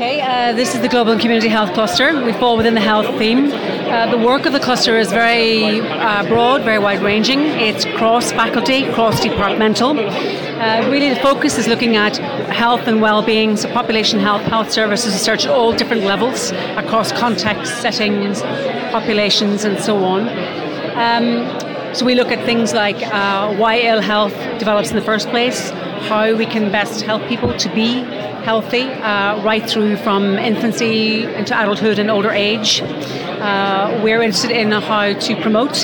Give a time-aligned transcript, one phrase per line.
[0.00, 2.24] Okay, uh, this is the Global and Community Health Cluster.
[2.24, 3.52] We fall within the health theme.
[3.52, 7.40] Uh, the work of the cluster is very uh, broad, very wide ranging.
[7.40, 9.90] It's cross faculty, cross departmental.
[9.90, 14.72] Uh, really, the focus is looking at health and well being, so population health, health
[14.72, 18.40] services research at all different levels across contexts, settings,
[18.92, 20.30] populations, and so on.
[20.96, 25.28] Um, so we look at things like uh, why ill health develops in the first
[25.28, 25.70] place,
[26.08, 28.00] how we can best help people to be
[28.42, 32.80] healthy uh, right through from infancy into adulthood and older age.
[32.82, 35.76] Uh, we're interested in how to promote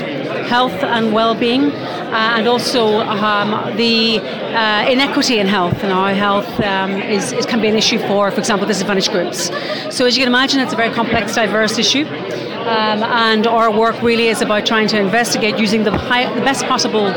[0.48, 6.60] health and well-being uh, and also um, the uh, inequity in health and how health
[6.60, 9.51] um, is, is, can be an issue for, for example, disadvantaged groups.
[9.95, 12.04] So as you can imagine, it's a very complex, diverse issue.
[12.04, 16.64] Um, and our work really is about trying to investigate using the, high, the best
[16.66, 17.10] possible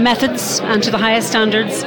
[0.00, 1.84] methods and to the highest standards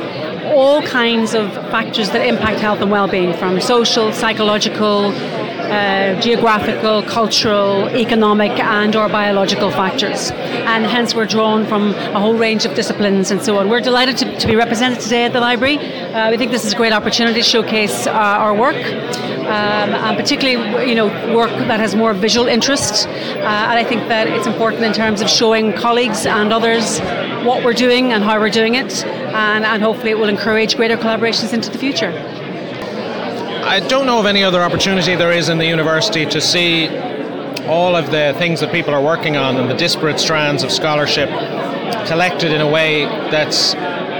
[0.51, 5.11] all kinds of factors that impact health and well-being, from social, psychological,
[5.69, 10.31] uh, geographical, cultural, economic, and or biological factors.
[10.31, 13.69] And hence we're drawn from a whole range of disciplines and so on.
[13.69, 15.77] We're delighted to, to be represented today at the library.
[15.77, 18.75] Uh, we think this is a great opportunity to showcase uh, our work.
[19.49, 23.07] Um, and particularly, you know, work that has more visual interest.
[23.07, 26.99] Uh, and I think that it's important in terms of showing colleagues and others
[27.43, 30.97] what we're doing and how we're doing it, and, and hopefully it will encourage greater
[30.97, 32.11] collaborations into the future.
[33.61, 36.87] I don't know of any other opportunity there is in the university to see
[37.67, 41.29] all of the things that people are working on and the disparate strands of scholarship
[42.07, 43.73] collected in a way that's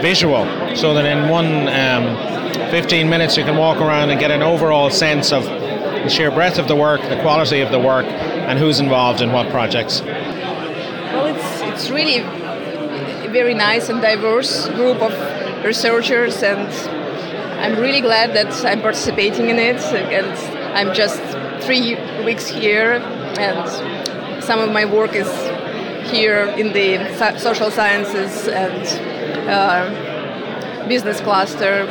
[0.04, 4.44] visual, so that in one um, 15 minutes you can walk around and get an
[4.44, 8.60] overall sense of the sheer breadth of the work, the quality of the work, and
[8.60, 10.02] who's involved in what projects.
[10.02, 15.14] Well, it's, it's really a very nice and diverse group of
[15.64, 16.99] researchers and
[17.60, 20.32] I'm really glad that I'm participating in it, and
[20.78, 21.20] I'm just
[21.66, 22.94] three weeks here,
[23.38, 25.30] and some of my work is
[26.10, 31.86] here in the social sciences and uh, business cluster.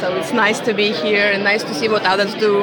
[0.00, 2.62] So it's nice to be here and nice to see what others do.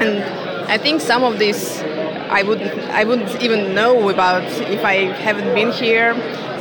[0.00, 0.24] And
[0.70, 1.82] I think some of this
[2.30, 6.14] I wouldn't I wouldn't even know about if I haven't been here.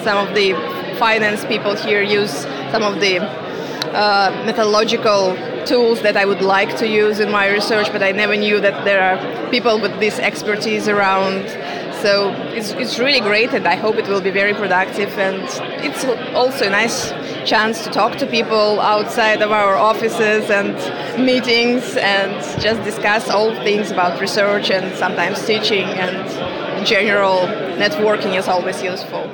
[0.04, 0.54] Some of the
[1.00, 2.32] finance people here use
[2.72, 3.47] some of the
[3.94, 8.36] uh, methodological tools that I would like to use in my research, but I never
[8.36, 11.50] knew that there are people with this expertise around.
[12.02, 15.18] So it's, it's really great, and I hope it will be very productive.
[15.18, 15.42] And
[15.84, 17.12] it's also a nice
[17.48, 20.76] chance to talk to people outside of our offices and
[21.26, 22.32] meetings and
[22.62, 29.30] just discuss all things about research and sometimes teaching and general networking is always useful.